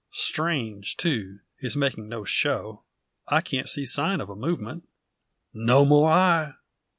Strange, 0.09 0.97
too, 0.97 1.41
his 1.59 1.77
making 1.77 2.09
no 2.09 2.23
show. 2.23 2.81
I 3.27 3.41
can't 3.41 3.69
see 3.69 3.85
sign 3.85 4.19
of 4.19 4.31
a 4.31 4.35
movement." 4.35 4.87
"No 5.53 5.85
more 5.85 6.09
I." 6.09 6.53